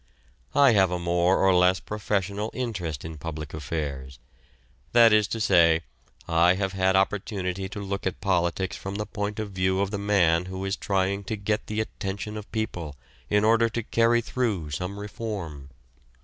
[0.55, 4.17] I have a more or less professional interest in public affairs;
[4.93, 5.81] that is to say,
[6.27, 9.99] I have had opportunity to look at politics from the point of view of the
[9.99, 12.95] man who is trying to get the attention of people
[13.29, 15.69] in order to carry through some reform.